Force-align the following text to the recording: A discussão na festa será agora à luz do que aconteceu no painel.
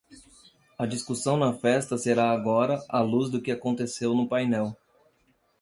A 0.79 0.87
discussão 0.87 1.37
na 1.37 1.53
festa 1.53 1.95
será 1.95 2.31
agora 2.31 2.83
à 2.89 3.01
luz 3.01 3.29
do 3.29 3.39
que 3.39 3.51
aconteceu 3.51 4.15
no 4.15 4.27
painel. 4.27 4.75